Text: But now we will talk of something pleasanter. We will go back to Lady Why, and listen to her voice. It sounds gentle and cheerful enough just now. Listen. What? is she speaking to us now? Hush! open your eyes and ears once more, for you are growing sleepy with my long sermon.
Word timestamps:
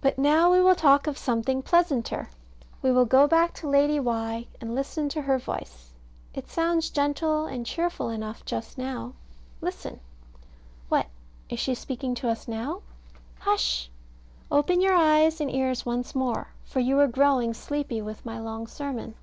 But 0.00 0.18
now 0.18 0.50
we 0.50 0.60
will 0.60 0.74
talk 0.74 1.06
of 1.06 1.16
something 1.16 1.62
pleasanter. 1.62 2.30
We 2.82 2.90
will 2.90 3.04
go 3.04 3.28
back 3.28 3.54
to 3.54 3.68
Lady 3.68 4.00
Why, 4.00 4.48
and 4.60 4.74
listen 4.74 5.08
to 5.10 5.22
her 5.22 5.38
voice. 5.38 5.92
It 6.34 6.48
sounds 6.48 6.90
gentle 6.90 7.46
and 7.46 7.64
cheerful 7.64 8.08
enough 8.10 8.44
just 8.44 8.76
now. 8.76 9.12
Listen. 9.60 10.00
What? 10.88 11.06
is 11.48 11.60
she 11.60 11.76
speaking 11.76 12.16
to 12.16 12.28
us 12.28 12.48
now? 12.48 12.82
Hush! 13.38 13.88
open 14.50 14.80
your 14.80 14.94
eyes 14.96 15.40
and 15.40 15.48
ears 15.48 15.86
once 15.86 16.12
more, 16.12 16.48
for 16.64 16.80
you 16.80 16.98
are 16.98 17.06
growing 17.06 17.54
sleepy 17.54 18.02
with 18.02 18.26
my 18.26 18.40
long 18.40 18.66
sermon. 18.66 19.14